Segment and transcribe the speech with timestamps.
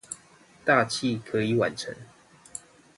[0.65, 1.93] 大器可以晚成